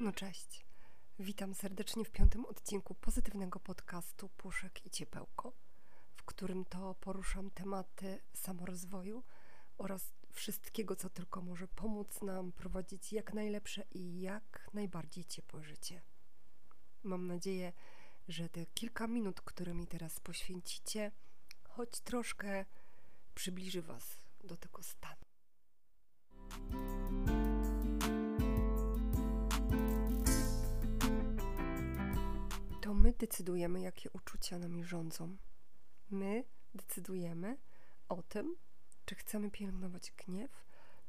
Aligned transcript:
No 0.00 0.12
cześć. 0.12 0.66
Witam 1.18 1.54
serdecznie 1.54 2.04
w 2.04 2.10
piątym 2.10 2.46
odcinku 2.46 2.94
pozytywnego 2.94 3.60
podcastu 3.60 4.28
Puszek 4.28 4.86
i 4.86 4.90
Ciepełko, 4.90 5.52
w 6.16 6.24
którym 6.24 6.64
to 6.64 6.94
poruszam 6.94 7.50
tematy 7.50 8.20
samorozwoju 8.34 9.22
oraz 9.78 10.12
wszystkiego, 10.32 10.96
co 10.96 11.10
tylko 11.10 11.42
może 11.42 11.68
pomóc 11.68 12.22
nam 12.22 12.52
prowadzić 12.52 13.12
jak 13.12 13.34
najlepsze 13.34 13.84
i 13.90 14.20
jak 14.20 14.70
najbardziej 14.74 15.24
ciepłe 15.24 15.62
życie. 15.62 16.02
Mam 17.02 17.26
nadzieję, 17.26 17.72
że 18.28 18.48
te 18.48 18.66
kilka 18.66 19.06
minut, 19.06 19.40
które 19.40 19.74
mi 19.74 19.86
teraz 19.86 20.20
poświęcicie, 20.20 21.12
choć 21.68 22.00
troszkę 22.00 22.64
przybliży 23.34 23.82
Was 23.82 24.16
do 24.44 24.56
tego 24.56 24.82
stanu. 24.82 25.24
To 32.88 32.94
my 32.94 33.12
decydujemy, 33.12 33.80
jakie 33.80 34.10
uczucia 34.10 34.58
nami 34.58 34.84
rządzą. 34.84 35.36
My 36.10 36.44
decydujemy 36.74 37.58
o 38.08 38.22
tym, 38.22 38.56
czy 39.04 39.14
chcemy 39.14 39.50
pielęgnować 39.50 40.12
gniew, 40.12 40.50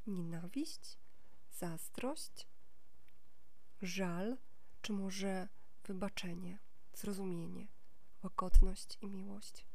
nienawiść, 0.08 0.98
zazdrość, 1.52 2.48
żal, 3.82 4.38
czy 4.82 4.94
może 4.94 5.48
wybaczenie, 5.86 6.60
zrozumienie, 6.94 7.68
łagodność 8.24 8.98
i 9.02 9.08
miłość. 9.08 9.66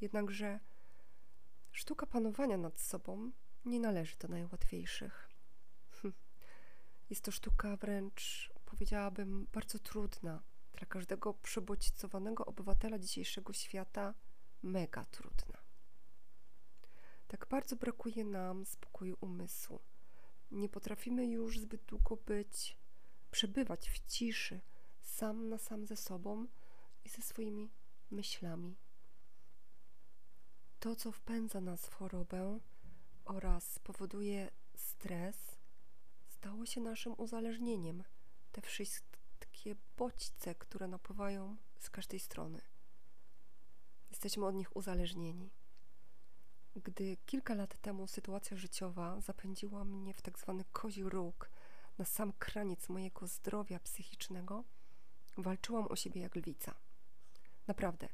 Jednakże 0.00 0.60
sztuka 1.72 2.06
panowania 2.06 2.56
nad 2.56 2.80
sobą 2.80 3.30
nie 3.64 3.80
należy 3.80 4.16
do 4.16 4.28
najłatwiejszych. 4.28 5.28
Hm. 5.90 6.14
Jest 7.10 7.22
to 7.24 7.30
sztuka 7.30 7.76
wręcz, 7.76 8.52
powiedziałabym, 8.64 9.46
bardzo 9.52 9.78
trudna. 9.78 10.47
Dla 10.78 10.86
każdego 10.86 11.34
przebodźcowanego 11.34 12.46
obywatela 12.46 12.98
dzisiejszego 12.98 13.52
świata 13.52 14.14
mega 14.62 15.04
trudna. 15.04 15.58
Tak 17.28 17.46
bardzo 17.50 17.76
brakuje 17.76 18.24
nam 18.24 18.66
spokoju 18.66 19.16
umysłu. 19.20 19.80
Nie 20.50 20.68
potrafimy 20.68 21.26
już 21.26 21.60
zbyt 21.60 21.84
długo 21.84 22.16
być, 22.16 22.78
przebywać 23.30 23.90
w 23.90 24.06
ciszy, 24.06 24.60
sam 25.02 25.48
na 25.48 25.58
sam 25.58 25.86
ze 25.86 25.96
sobą 25.96 26.46
i 27.04 27.08
ze 27.08 27.22
swoimi 27.22 27.70
myślami. 28.10 28.76
To, 30.80 30.96
co 30.96 31.12
wpędza 31.12 31.60
nas 31.60 31.86
w 31.86 31.94
chorobę 31.94 32.58
oraz 33.24 33.78
powoduje 33.78 34.50
stres, 34.74 35.56
stało 36.28 36.66
się 36.66 36.80
naszym 36.80 37.14
uzależnieniem. 37.16 38.04
Te 38.52 38.60
wszystkie 39.46 39.76
bodźce, 39.96 40.54
które 40.54 40.88
napływają 40.88 41.56
z 41.78 41.90
każdej 41.90 42.20
strony. 42.20 42.60
Jesteśmy 44.10 44.46
od 44.46 44.54
nich 44.54 44.76
uzależnieni. 44.76 45.50
Gdy 46.76 47.16
kilka 47.26 47.54
lat 47.54 47.78
temu 47.78 48.06
sytuacja 48.06 48.56
życiowa 48.56 49.20
zapędziła 49.20 49.84
mnie 49.84 50.14
w 50.14 50.22
tak 50.22 50.38
zwany 50.38 50.64
kozi 50.72 51.02
róg, 51.02 51.50
na 51.98 52.04
sam 52.04 52.32
kraniec 52.32 52.88
mojego 52.88 53.26
zdrowia 53.26 53.80
psychicznego, 53.80 54.64
walczyłam 55.36 55.88
o 55.88 55.96
siebie 55.96 56.20
jak 56.20 56.36
lwica. 56.36 56.74
Naprawdę, 57.66 58.08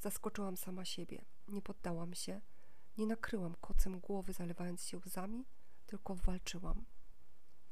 zaskoczyłam 0.00 0.56
sama 0.56 0.84
siebie, 0.84 1.24
nie 1.48 1.62
poddałam 1.62 2.14
się, 2.14 2.40
nie 2.98 3.06
nakryłam 3.06 3.54
kocem 3.60 4.00
głowy, 4.00 4.32
zalewając 4.32 4.82
się 4.82 4.98
łzami, 4.98 5.44
tylko 5.86 6.14
walczyłam. 6.14 6.84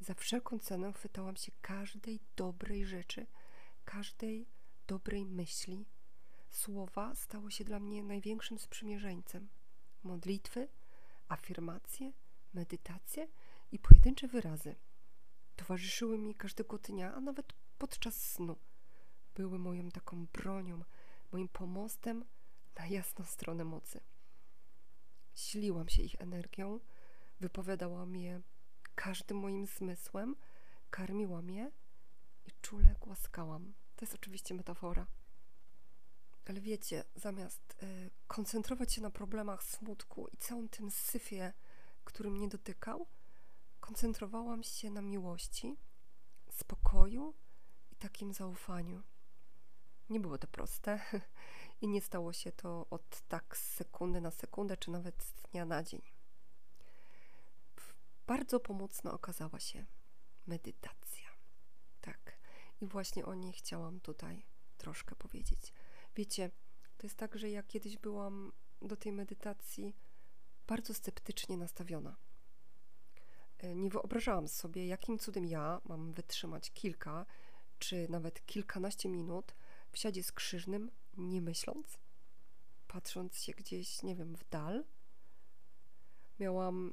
Za 0.01 0.15
wszelką 0.15 0.59
cenę 0.59 0.93
chwytałam 0.93 1.37
się 1.37 1.53
każdej 1.61 2.21
dobrej 2.37 2.87
rzeczy, 2.87 3.27
każdej 3.85 4.47
dobrej 4.87 5.27
myśli. 5.27 5.87
Słowa 6.51 7.15
stały 7.15 7.53
się 7.53 7.65
dla 7.65 7.81
mnie 7.81 8.03
największym 8.03 8.59
sprzymierzeńcem 8.59 9.49
modlitwy, 10.03 10.69
afirmacje, 11.29 12.13
medytacje 12.55 13.29
i 13.73 13.79
pojedyncze 13.79 14.29
wyrazy. 14.29 14.77
Towarzyszyły 15.57 16.19
mi 16.19 16.35
każdego 16.35 16.79
dnia, 16.79 17.15
a 17.15 17.21
nawet 17.21 17.53
podczas 17.79 18.31
snu. 18.31 18.57
Były 19.35 19.59
moją 19.59 19.91
taką 19.91 20.27
bronią, 20.27 20.85
moim 21.33 21.49
pomostem 21.49 22.25
na 22.79 22.87
jasną 22.87 23.25
stronę 23.25 23.65
mocy. 23.65 24.01
Siliłam 25.35 25.89
się 25.89 26.03
ich 26.03 26.21
energią, 26.21 26.81
wypowiadałam 27.41 28.17
je 28.17 28.43
każdym 28.97 29.37
moim 29.37 29.67
zmysłem, 29.67 30.37
karmiłam 30.91 31.51
je 31.51 31.71
i 32.47 32.51
czule 32.63 32.95
głaskałam. 33.01 33.75
To 33.97 34.05
jest 34.05 34.15
oczywiście 34.15 34.55
metafora. 34.55 35.07
Ale 36.47 36.61
wiecie, 36.61 37.05
zamiast 37.15 37.77
y, 37.83 38.11
koncentrować 38.27 38.95
się 38.95 39.03
na 39.03 39.11
problemach 39.11 39.63
smutku 39.63 40.29
i 40.29 40.37
całym 40.37 40.69
tym 40.69 40.91
syfie, 40.91 41.53
który 42.05 42.31
mnie 42.31 42.49
dotykał, 42.49 43.07
koncentrowałam 43.81 44.63
się 44.63 44.91
na 44.91 45.03
miłości, 45.03 45.77
spokoju 46.51 47.35
i 47.93 47.97
takim 47.97 48.33
zaufaniu. 48.33 49.03
Nie 50.11 50.21
było 50.21 50.39
to 50.39 50.47
proste 50.47 51.01
i 51.83 51.89
nie 51.89 52.01
stało 52.01 52.33
się 52.33 52.53
to 52.53 52.87
od 52.91 53.21
tak 53.29 53.57
sekundy 53.57 54.21
na 54.21 54.31
sekundę, 54.31 54.77
czy 54.77 54.91
nawet 54.91 55.23
z 55.23 55.33
dnia 55.33 55.65
na 55.65 55.83
dzień. 55.83 56.16
Bardzo 58.27 58.61
pomocna 58.61 59.13
okazała 59.13 59.61
się 59.61 59.87
medytacja. 60.47 61.31
Tak, 62.01 62.39
i 62.81 62.87
właśnie 62.87 63.27
o 63.27 63.35
niej 63.35 63.53
chciałam 63.53 64.01
tutaj 64.01 64.47
troszkę 64.79 65.17
powiedzieć. 65.17 65.73
Wiecie, 66.17 66.51
to 66.99 67.07
jest 67.07 67.17
tak, 67.17 67.39
że 67.39 67.51
ja 67.51 67.63
kiedyś 67.63 67.97
byłam 67.97 68.53
do 68.83 68.97
tej 68.97 69.13
medytacji 69.13 69.97
bardzo 70.67 70.95
sceptycznie 70.95 71.57
nastawiona. 71.57 72.17
E, 73.59 73.75
nie 73.75 73.91
wyobrażałam 73.91 74.49
sobie, 74.49 74.87
jakim 74.87 75.19
cudem 75.19 75.47
ja 75.47 75.81
mam 75.85 76.13
wytrzymać 76.13 76.71
kilka 76.71 77.27
czy 77.79 78.07
nawet 78.09 78.47
kilkanaście 78.47 79.09
minut 79.09 79.55
w 79.93 79.99
siadzie 79.99 80.23
skrzyżnym, 80.23 80.91
nie 81.17 81.43
myśląc, 81.43 81.99
patrząc 82.89 83.39
się 83.39 83.53
gdzieś, 83.53 84.03
nie 84.03 84.17
wiem, 84.17 84.37
w 84.37 84.49
dal. 84.49 84.85
Miałam 86.41 86.93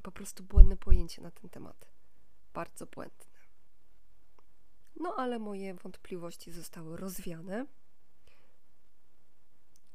po 0.00 0.12
prostu 0.12 0.44
błędne 0.44 0.76
pojęcie 0.76 1.22
na 1.22 1.30
ten 1.30 1.50
temat. 1.50 1.88
Bardzo 2.54 2.86
błędne. 2.86 3.24
No 4.96 5.14
ale 5.16 5.38
moje 5.38 5.74
wątpliwości 5.74 6.52
zostały 6.52 6.96
rozwiane 6.96 7.66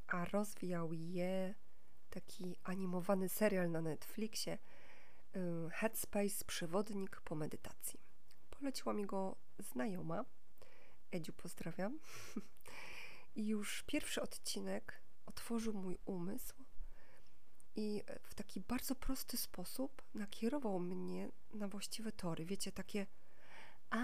a 0.07 0.25
rozwijał 0.25 0.93
je 0.93 1.55
taki 2.09 2.55
animowany 2.63 3.29
serial 3.29 3.71
na 3.71 3.81
Netflixie 3.81 4.57
y, 5.35 5.69
Headspace 5.71 6.45
Przewodnik 6.45 7.21
po 7.21 7.35
medytacji. 7.35 7.99
Poleciła 8.49 8.93
mi 8.93 9.05
go 9.05 9.35
znajoma. 9.59 10.25
Edziu, 11.11 11.33
pozdrawiam. 11.33 11.99
I 13.35 13.47
już 13.47 13.83
pierwszy 13.83 14.21
odcinek 14.21 15.01
otworzył 15.25 15.73
mój 15.73 15.97
umysł 16.05 16.64
i 17.75 18.03
w 18.23 18.35
taki 18.35 18.61
bardzo 18.61 18.95
prosty 18.95 19.37
sposób 19.37 20.01
nakierował 20.13 20.79
mnie 20.79 21.29
na 21.53 21.67
właściwe 21.67 22.11
tory. 22.11 22.45
Wiecie, 22.45 22.71
takie 22.71 23.05
a, 23.89 23.97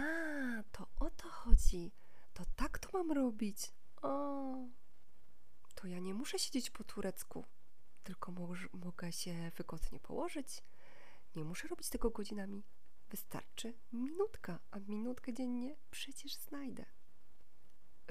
to 0.71 0.87
o 0.99 1.09
to 1.09 1.29
chodzi. 1.29 1.91
To 2.33 2.43
tak 2.55 2.79
to 2.79 2.89
mam 2.97 3.11
robić. 3.11 3.73
O, 4.01 4.55
to 5.75 5.87
ja 5.87 5.99
nie 5.99 6.13
muszę 6.13 6.39
siedzieć 6.39 6.69
po 6.69 6.83
turecku, 6.83 7.45
tylko 8.03 8.31
mogę 8.73 9.11
się 9.11 9.51
wygodnie 9.57 9.99
położyć. 9.99 10.63
Nie 11.35 11.43
muszę 11.43 11.67
robić 11.67 11.89
tego 11.89 12.09
godzinami. 12.09 12.63
Wystarczy 13.09 13.73
minutka, 13.93 14.59
a 14.71 14.79
minutkę 14.79 15.33
dziennie 15.33 15.75
przecież 15.91 16.35
znajdę. 16.35 16.85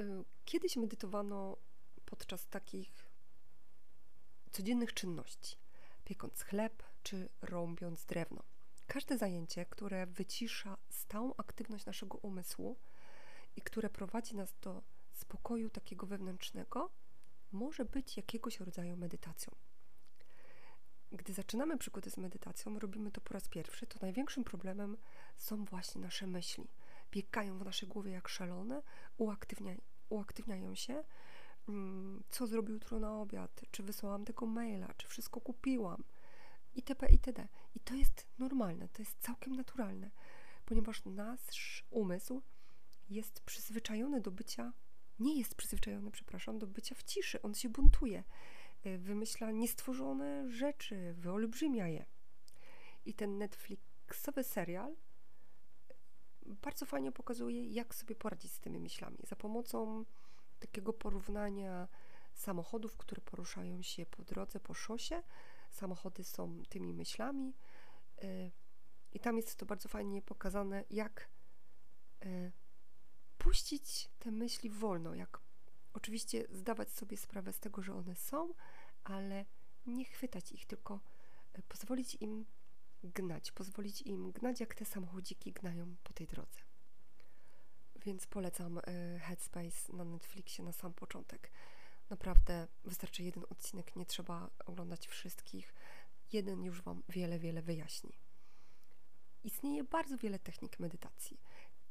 Y, 0.00 0.24
kiedyś 0.44 0.76
medytowano 0.76 1.56
podczas 2.04 2.48
takich 2.48 3.10
codziennych 4.50 4.94
czynności, 4.94 5.56
piekąc 6.10 6.42
chleb 6.42 6.82
czy 7.02 7.28
rąbiąc 7.42 8.04
drewno. 8.04 8.42
Każde 8.86 9.18
zajęcie, 9.18 9.66
które 9.66 10.06
wycisza 10.06 10.76
stałą 10.88 11.34
aktywność 11.36 11.86
naszego 11.86 12.18
umysłu 12.18 12.76
i 13.56 13.62
które 13.62 13.90
prowadzi 13.90 14.36
nas 14.36 14.54
do 14.62 14.82
spokoju 15.12 15.70
takiego 15.70 16.06
wewnętrznego, 16.06 16.90
może 17.52 17.84
być 17.84 18.16
jakiegoś 18.16 18.60
rodzaju 18.60 18.96
medytacją. 18.96 19.54
Gdy 21.12 21.32
zaczynamy 21.32 21.78
przygodę 21.78 22.10
z 22.10 22.16
medytacją, 22.16 22.78
robimy 22.78 23.10
to 23.10 23.20
po 23.20 23.34
raz 23.34 23.48
pierwszy, 23.48 23.86
to 23.86 23.98
największym 24.02 24.44
problemem 24.44 24.96
są 25.36 25.64
właśnie 25.64 26.00
nasze 26.00 26.26
myśli. 26.26 26.68
Biegają 27.10 27.58
w 27.58 27.64
naszej 27.64 27.88
głowie 27.88 28.12
jak 28.12 28.28
szalone, 28.28 28.82
uaktywnia, 29.16 29.74
uaktywniają 30.08 30.74
się. 30.74 31.04
Mm, 31.70 32.22
co 32.30 32.46
zrobił 32.46 32.74
jutro 32.74 33.00
na 33.00 33.20
obiad? 33.20 33.60
Czy 33.70 33.82
wysłałam 33.82 34.24
tego 34.24 34.46
maila? 34.46 34.94
Czy 34.96 35.08
wszystko 35.08 35.40
kupiłam? 35.40 36.04
Itp. 36.74 37.06
itd. 37.06 37.48
I 37.74 37.80
to 37.80 37.94
jest 37.94 38.26
normalne, 38.38 38.88
to 38.88 39.02
jest 39.02 39.18
całkiem 39.20 39.56
naturalne. 39.56 40.10
ponieważ 40.66 41.04
nasz 41.04 41.84
umysł 41.90 42.42
jest 43.10 43.40
przyzwyczajony 43.40 44.20
do 44.20 44.30
bycia, 44.30 44.72
nie 45.18 45.38
jest 45.38 45.54
przyzwyczajony, 45.54 46.10
przepraszam, 46.10 46.58
do 46.58 46.66
bycia 46.66 46.94
w 46.94 47.02
ciszy. 47.02 47.42
On 47.42 47.54
się 47.54 47.68
buntuje, 47.68 48.24
y, 48.86 48.98
wymyśla 48.98 49.50
niestworzone 49.50 50.50
rzeczy, 50.50 51.14
wyolbrzymia 51.18 51.88
je. 51.88 52.04
I 53.04 53.14
ten 53.14 53.38
Netflixowy 53.38 54.44
serial 54.44 54.96
bardzo 56.46 56.86
fajnie 56.86 57.12
pokazuje, 57.12 57.66
jak 57.66 57.94
sobie 57.94 58.14
poradzić 58.14 58.52
z 58.52 58.60
tymi 58.60 58.80
myślami. 58.80 59.18
Za 59.22 59.36
pomocą 59.36 60.04
takiego 60.60 60.92
porównania 60.92 61.88
samochodów, 62.34 62.96
które 62.96 63.22
poruszają 63.22 63.82
się 63.82 64.06
po 64.06 64.22
drodze, 64.24 64.60
po 64.60 64.74
szosie. 64.74 65.22
Samochody 65.70 66.24
są 66.24 66.62
tymi 66.68 66.94
myślami. 66.94 67.54
Y, 68.24 68.50
I 69.12 69.20
tam 69.20 69.36
jest 69.36 69.56
to 69.56 69.66
bardzo 69.66 69.88
fajnie 69.88 70.22
pokazane, 70.22 70.84
jak 70.90 71.28
y, 72.24 72.52
puścić 73.38 74.10
te 74.18 74.30
myśli 74.30 74.70
wolno, 74.70 75.14
jak 75.14 75.40
oczywiście 75.92 76.44
zdawać 76.50 76.92
sobie 76.92 77.16
sprawę 77.16 77.52
z 77.52 77.60
tego, 77.60 77.82
że 77.82 77.94
one 77.94 78.16
są, 78.16 78.54
ale 79.04 79.44
nie 79.86 80.04
chwytać 80.04 80.52
ich, 80.52 80.66
tylko 80.66 81.00
y, 81.58 81.62
pozwolić 81.62 82.14
im 82.14 82.46
gnać, 83.04 83.52
pozwolić 83.52 84.02
im 84.02 84.32
gnać, 84.32 84.60
jak 84.60 84.74
te 84.74 84.84
samochodziki 84.84 85.52
gnają 85.52 85.96
po 86.02 86.12
tej 86.12 86.26
drodze. 86.26 86.69
Więc 88.04 88.26
polecam 88.26 88.78
y, 88.78 88.82
Headspace 89.20 89.92
na 89.92 90.04
Netflixie 90.04 90.64
na 90.64 90.72
sam 90.72 90.92
początek. 90.92 91.50
Naprawdę 92.10 92.66
wystarczy 92.84 93.22
jeden 93.22 93.44
odcinek, 93.50 93.96
nie 93.96 94.06
trzeba 94.06 94.50
oglądać 94.66 95.06
wszystkich. 95.08 95.74
Jeden 96.32 96.64
już 96.64 96.82
Wam 96.82 97.02
wiele, 97.08 97.38
wiele 97.38 97.62
wyjaśni. 97.62 98.18
Istnieje 99.44 99.84
bardzo 99.84 100.16
wiele 100.16 100.38
technik 100.38 100.78
medytacji 100.78 101.40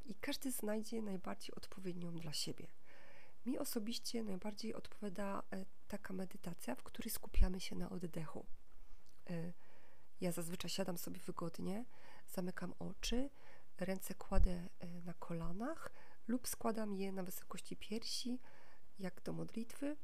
i 0.05 0.15
każdy 0.15 0.51
znajdzie 0.51 1.01
najbardziej 1.01 1.55
odpowiednią 1.55 2.15
dla 2.15 2.33
siebie. 2.33 2.67
Mi 3.45 3.57
osobiście 3.57 4.23
najbardziej 4.23 4.73
odpowiada 4.73 5.43
e, 5.53 5.65
taka 5.87 6.13
medytacja, 6.13 6.75
w 6.75 6.83
której 6.83 7.11
skupiamy 7.11 7.59
się 7.59 7.75
na 7.75 7.89
oddechu. 7.89 8.45
E, 9.29 9.53
ja 10.21 10.31
zazwyczaj 10.31 10.69
siadam 10.69 10.97
sobie 10.97 11.19
wygodnie, 11.19 11.85
zamykam 12.27 12.73
oczy, 12.79 13.29
ręce 13.85 14.15
kładę 14.15 14.69
e, 14.79 14.87
na 15.01 15.13
kolanach 15.13 15.91
lub 16.27 16.47
składam 16.47 16.95
je 16.95 17.11
na 17.11 17.23
wysokości 17.23 17.75
piersi, 17.75 18.39
jak 18.99 19.21
do 19.21 19.33
modlitwy, 19.33 19.97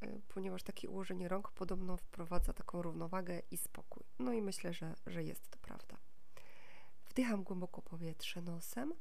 e, 0.00 0.20
ponieważ 0.28 0.62
takie 0.62 0.90
ułożenie 0.90 1.28
rąk 1.28 1.50
podobno 1.50 1.96
wprowadza 1.96 2.52
taką 2.52 2.82
równowagę 2.82 3.42
i 3.50 3.56
spokój. 3.56 4.04
No 4.18 4.32
i 4.32 4.42
myślę, 4.42 4.72
że, 4.72 4.94
że 5.06 5.24
jest 5.24 5.50
to 5.50 5.58
prawda. 5.58 5.96
Wdycham 7.10 7.42
głęboko 7.42 7.82
powietrze 7.82 8.42
nosem 8.42 8.94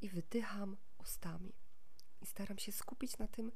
i 0.00 0.08
wydycham 0.08 0.76
ustami. 0.98 1.52
I 2.22 2.26
staram 2.26 2.58
się 2.58 2.72
skupić 2.72 3.18
na 3.18 3.28
tym 3.28 3.52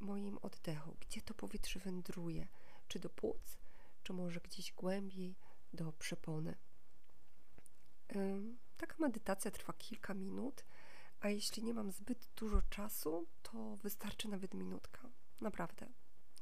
moim 0.00 0.38
oddechu, 0.38 0.96
gdzie 1.00 1.22
to 1.22 1.34
powietrze 1.34 1.80
wędruje, 1.80 2.48
czy 2.88 2.98
do 2.98 3.10
płuc, 3.10 3.58
czy 4.02 4.12
może 4.12 4.40
gdzieś 4.40 4.72
głębiej 4.72 5.36
do 5.72 5.92
przepony. 5.92 6.54
Taka 8.76 8.94
medytacja 8.98 9.50
trwa 9.50 9.72
kilka 9.72 10.14
minut, 10.14 10.64
a 11.20 11.28
jeśli 11.28 11.62
nie 11.64 11.74
mam 11.74 11.90
zbyt 11.90 12.28
dużo 12.36 12.62
czasu, 12.62 13.26
to 13.42 13.76
wystarczy 13.76 14.28
nawet 14.28 14.54
minutka. 14.54 15.10
Naprawdę. 15.40 15.86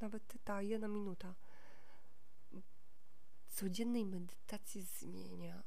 Nawet 0.01 0.35
ta 0.45 0.63
jedna 0.63 0.89
minuta 0.89 1.35
codziennej 3.49 4.07
medytacji 4.07 4.83
zmienia 4.83 5.63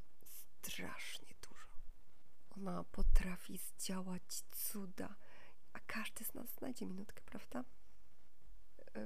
strasznie 0.61 1.33
dużo. 1.49 1.67
Ona 2.57 2.83
potrafi 2.83 3.57
zdziałać 3.57 4.43
cuda, 4.51 5.15
a 5.73 5.79
każdy 5.79 6.25
z 6.25 6.33
nas 6.33 6.49
znajdzie 6.57 6.85
minutkę, 6.85 7.21
prawda? 7.25 7.63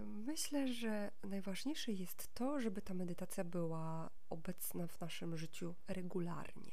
Myślę, 0.05 0.73
że 0.73 1.11
najważniejsze 1.23 1.91
jest 1.91 2.33
to, 2.33 2.59
żeby 2.59 2.81
ta 2.81 2.93
medytacja 2.93 3.43
była 3.43 4.09
obecna 4.29 4.87
w 4.87 4.99
naszym 4.99 5.37
życiu 5.37 5.75
regularnie, 5.87 6.71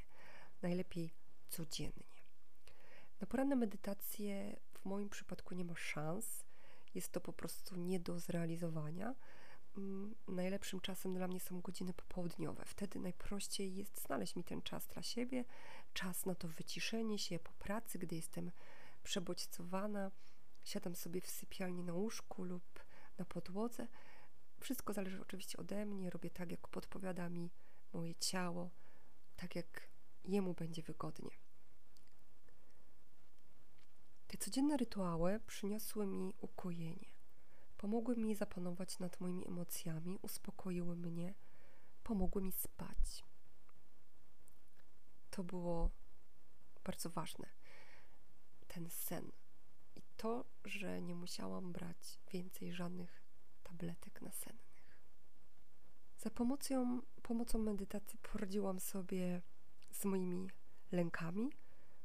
najlepiej 0.67 1.15
codziennie. 1.49 2.17
Na 3.21 3.27
poranne 3.27 3.57
medytacje 3.57 4.57
w 4.73 4.85
moim 4.85 5.09
przypadku 5.09 5.55
nie 5.55 5.65
ma 5.65 5.75
szans, 5.77 6.45
jest 6.95 7.13
to 7.13 7.21
po 7.21 7.33
prostu 7.33 7.77
nie 7.77 8.01
do 8.01 8.19
zrealizowania. 8.19 9.15
Mm, 9.77 10.15
najlepszym 10.29 10.81
czasem 10.81 11.15
dla 11.15 11.29
mnie 11.29 11.41
są 11.41 11.61
godziny 11.61 11.93
popołudniowe. 11.93 12.65
Wtedy 12.65 13.01
najprościej 13.01 13.77
jest 13.77 14.03
znaleźć 14.07 14.37
mi 14.37 14.45
ten 14.45 14.63
czas 14.63 14.87
dla 14.87 15.03
siebie, 15.03 15.45
czas 15.93 16.27
na 16.27 16.35
to 16.35 16.49
wyciszenie 16.49 17.19
się 17.19 17.39
po 17.39 17.53
pracy, 17.53 17.99
gdy 17.99 18.17
jestem 18.17 18.51
przebodźcowana. 19.03 20.11
Siadam 20.65 20.95
sobie 20.97 21.21
w 21.21 21.31
sypialni 21.31 21.85
na 21.85 21.95
łóżku 21.95 22.45
lub 22.45 22.85
na 23.19 23.25
podłodze. 23.25 23.87
Wszystko 24.61 24.93
zależy 24.93 25.21
oczywiście 25.21 25.59
ode 25.59 25.87
mnie. 25.87 26.11
Robię 26.11 26.31
tak, 26.31 26.51
jak 26.51 26.69
podpowiada 26.69 27.29
mi 27.29 27.51
moje 27.93 28.15
ciało, 28.15 28.71
tak 29.37 29.57
jak 29.57 29.96
jemu 30.27 30.55
będzie 30.55 30.83
wygodnie. 30.83 31.31
Te 34.27 34.39
codzienne 34.39 34.77
rytuały 34.77 35.41
przyniosły 35.47 36.07
mi 36.07 36.35
ukojenie. 36.41 37.17
Pomogły 37.77 38.17
mi 38.17 38.35
zapanować 38.35 38.99
nad 38.99 39.21
moimi 39.21 39.49
emocjami, 39.49 40.19
uspokoiły 40.23 40.97
mnie, 40.97 41.35
pomogły 42.03 42.43
mi 42.43 42.53
spać. 42.53 43.25
To 45.31 45.45
było 45.45 45.91
bardzo 46.85 47.11
ważne. 47.11 47.49
Ten 48.69 48.91
sen 48.91 49.33
i 49.97 50.03
to, 50.17 50.45
że 50.65 51.03
nie 51.03 51.15
musiałam 51.15 51.73
brać 51.73 52.19
więcej 52.33 52.73
żadnych 52.73 53.23
tabletek 53.63 54.23
nasennych. 54.23 54.67
Za 56.19 56.31
pomocą, 56.31 57.01
pomocą 57.23 57.59
medytacji 57.59 58.19
poradziłam 58.19 58.81
sobie 58.81 59.43
z 59.97 60.05
moimi 60.05 60.51
lękami, 60.93 61.51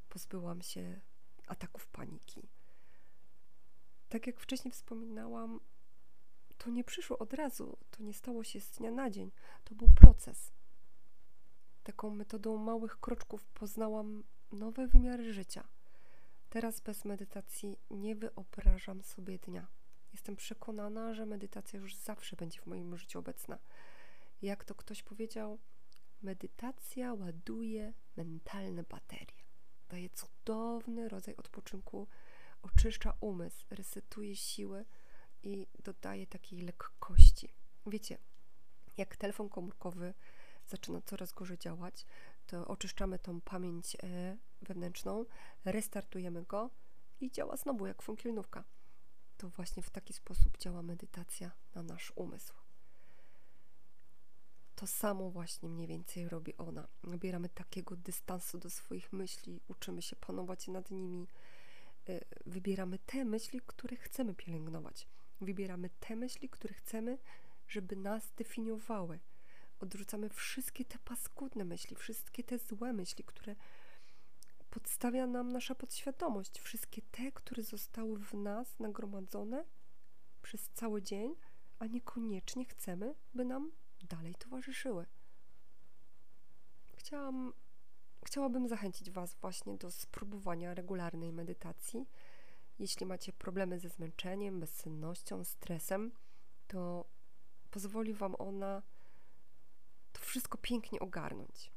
pozbyłam 0.10 0.62
się 0.62 1.02
ataków 1.48 1.88
paniki. 1.88 2.50
Tak 4.10 4.28
jak 4.28 4.40
wcześniej 4.40 4.72
wspominałam, 4.72 5.60
to 6.58 6.70
nie 6.70 6.84
przyszło 6.84 7.18
od 7.18 7.34
razu, 7.34 7.78
to 7.92 8.04
nie 8.04 8.14
stało 8.14 8.44
się 8.44 8.62
z 8.62 8.72
dnia 8.72 8.92
na 8.92 9.10
dzień, 9.10 9.32
to 9.64 9.76
był 9.76 9.88
proces. 9.96 10.52
Taką 11.84 12.10
metodą 12.10 12.58
małych 12.58 13.00
kroczków 13.00 13.46
poznałam 13.46 14.24
nowe 14.52 14.88
wymiary 14.88 15.34
życia. 15.34 15.68
Teraz 16.50 16.82
bez 16.82 17.06
medytacji 17.06 17.78
nie 17.90 18.16
wyobrażam 18.16 19.04
sobie 19.04 19.40
dnia. 19.40 19.68
Jestem 20.12 20.36
przekonana, 20.36 21.14
że 21.14 21.26
medytacja 21.26 21.80
już 21.80 21.96
zawsze 21.96 22.36
będzie 22.36 22.62
w 22.62 22.68
moim 22.68 22.98
życiu 22.98 23.20
obecna. 23.20 23.60
Jak 24.42 24.64
to 24.64 24.76
ktoś 24.76 25.04
powiedział, 25.04 25.60
medytacja 26.22 27.14
ładuje 27.14 27.94
mentalne 28.18 28.84
baterie. 28.84 29.42
Daje 29.90 30.10
cudowny 30.10 31.10
rodzaj 31.10 31.36
odpoczynku, 31.36 32.08
oczyszcza 32.62 33.14
umysł, 33.20 33.66
resetuje 33.70 34.36
siły 34.36 34.86
i 35.44 35.68
dodaje 35.84 36.28
takiej 36.28 36.62
lekkości. 36.62 37.54
Wiecie, 37.86 38.18
jak 38.98 39.18
telefon 39.18 39.50
komórkowy 39.50 40.14
zaczyna 40.68 41.02
coraz 41.02 41.34
gorzej 41.34 41.58
działać, 41.58 42.06
to 42.48 42.68
oczyszczamy 42.68 43.20
tą 43.20 43.42
pamięć 43.42 43.96
e, 43.96 44.38
wewnętrzną, 44.62 45.26
restartujemy 45.66 46.44
go 46.44 46.70
i 47.20 47.32
działa 47.32 47.58
znowu 47.58 47.88
jak 47.88 48.02
funkcjonówka. 48.02 48.64
To 49.38 49.50
właśnie 49.50 49.84
w 49.84 49.90
taki 49.90 50.14
sposób 50.14 50.58
działa 50.58 50.82
medytacja 50.82 51.52
na 51.76 51.84
nasz 51.84 52.14
umysł. 52.16 52.61
To 54.82 54.88
samo 54.88 55.32
właśnie 55.32 55.70
mniej 55.70 55.88
więcej 55.88 56.30
robi 56.30 56.58
ona. 56.58 56.88
Nabieramy 57.04 57.50
takiego 57.50 57.96
dystansu 57.96 58.58
do 58.58 58.70
swoich 58.70 59.14
myśli, 59.14 59.62
uczymy 59.68 60.02
się 60.02 60.16
panować 60.16 60.68
nad 60.68 60.92
nimi, 60.92 61.28
e, 62.10 62.20
wybieramy 62.46 63.00
te 63.00 63.26
myśli, 63.26 63.62
które 63.68 63.98
chcemy 63.98 64.36
pielęgnować. 64.36 65.08
Wybieramy 65.42 65.90
te 66.00 66.16
myśli, 66.16 66.50
które 66.50 66.74
chcemy, 66.74 67.18
żeby 67.68 67.96
nas 67.96 68.32
definiowały. 68.38 69.20
Odrzucamy 69.80 70.30
wszystkie 70.30 70.86
te 70.86 71.00
paskudne 71.00 71.66
myśli, 71.66 71.96
wszystkie 71.96 72.44
te 72.44 72.58
złe 72.58 72.94
myśli, 72.94 73.24
które 73.24 73.56
podstawia 74.70 75.28
nam 75.28 75.52
nasza 75.52 75.76
podświadomość. 75.76 76.60
Wszystkie 76.60 77.02
te, 77.02 77.32
które 77.32 77.64
zostały 77.64 78.20
w 78.20 78.34
nas 78.34 78.80
nagromadzone 78.80 79.66
przez 80.42 80.70
cały 80.70 81.02
dzień, 81.02 81.36
a 81.80 81.86
niekoniecznie 81.86 82.66
chcemy, 82.66 83.16
by 83.34 83.46
nam 83.46 83.72
dalej 84.08 84.36
towarzyszyły. 84.36 85.06
Chciałam, 86.96 87.54
chciałabym 88.26 88.68
zachęcić 88.68 89.12
Was 89.12 89.34
właśnie 89.34 89.78
do 89.78 89.92
spróbowania 89.92 90.74
regularnej 90.74 91.34
medytacji. 91.34 92.06
Jeśli 92.80 93.06
macie 93.06 93.34
problemy 93.34 93.80
ze 93.80 93.90
zmęczeniem, 93.90 94.60
bezsennością, 94.60 95.44
stresem, 95.44 96.12
to 96.68 97.06
pozwoli 97.72 98.14
Wam 98.14 98.36
ona 98.40 98.82
to 100.14 100.22
wszystko 100.22 100.58
pięknie 100.58 101.00
ogarnąć. 101.00 101.72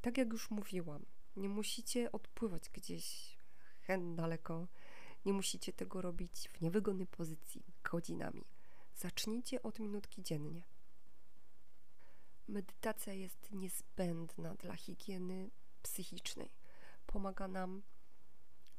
Tak 0.00 0.18
jak 0.18 0.32
już 0.32 0.50
mówiłam, 0.50 1.06
Nie 1.36 1.48
musicie 1.48 2.12
odpływać 2.12 2.70
gdzieś 2.70 3.36
hen 3.80 4.16
daleko. 4.16 4.68
Nie 5.24 5.32
musicie 5.32 5.72
tego 5.72 6.02
robić 6.02 6.48
w 6.52 6.60
niewygodnej 6.60 7.06
pozycji 7.06 7.62
godzinami. 7.90 8.44
Zacznijcie 8.96 9.62
od 9.62 9.78
minutki 9.78 10.22
dziennie. 10.22 10.62
Medytacja 12.48 13.12
jest 13.12 13.52
niezbędna 13.52 14.54
dla 14.54 14.76
higieny 14.76 15.50
psychicznej. 15.82 16.50
Pomaga 17.06 17.48
nam 17.48 17.82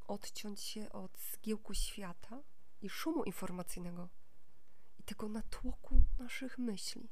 odciąć 0.08 0.62
się 0.62 0.92
od 0.92 1.18
zgiełku 1.18 1.74
świata 1.74 2.44
i 2.82 2.90
szumu 2.90 3.24
informacyjnego 3.24 4.10
i 5.00 5.04
tego 5.04 5.30
natłoku 5.30 6.04
naszych 6.18 6.58
myśli. 6.58 7.10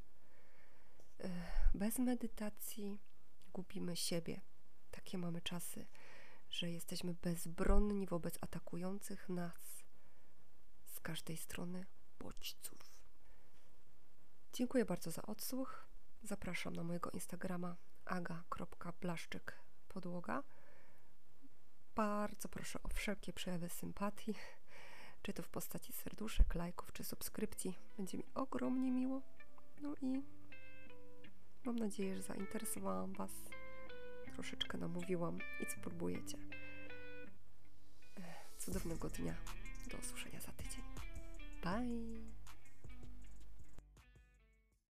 Bez 1.74 2.00
medytacji 2.00 3.00
gubimy 3.54 3.96
siebie. 3.96 4.42
Takie 4.92 5.18
mamy 5.18 5.42
czasy, 5.42 5.88
że 6.50 6.72
jesteśmy 6.72 7.14
bezbronni 7.14 8.08
wobec 8.08 8.38
atakujących 8.42 9.30
nas 9.30 9.84
z 10.86 11.00
każdej 11.00 11.38
strony 11.38 11.86
bodźców. 12.20 12.78
Dziękuję 14.54 14.86
bardzo 14.86 15.12
za 15.12 15.22
odsłuch. 15.22 15.87
Zapraszam 16.28 16.76
na 16.76 16.84
mojego 16.84 17.10
Instagrama 17.12 17.76
aga.blaszczyk 18.06 19.60
podłoga. 19.88 20.44
Bardzo 21.96 22.50
proszę 22.50 22.80
o 22.84 22.88
wszelkie 22.88 23.34
przejawy 23.34 23.70
sympatii, 23.70 24.34
czy 25.22 25.34
to 25.34 25.44
w 25.44 25.50
postaci 25.50 25.94
serduszek, 25.94 26.56
lajków, 26.56 26.94
czy 26.94 27.04
subskrypcji. 27.04 27.78
Będzie 27.98 28.18
mi 28.18 28.24
ogromnie 28.36 28.92
miło. 28.92 29.22
No 29.82 29.96
i 30.02 30.24
mam 31.64 31.76
nadzieję, 31.76 32.16
że 32.16 32.22
zainteresowałam 32.22 33.14
Was. 33.14 33.32
Troszeczkę 34.34 34.78
namówiłam 34.78 35.38
i 35.38 35.72
spróbujecie. 35.72 36.38
Cudownego 38.58 39.10
dnia. 39.10 39.36
Do 39.92 39.98
usłyszenia 39.98 40.40
za 40.40 40.52
tydzień. 40.52 40.84
Bye! 41.64 42.37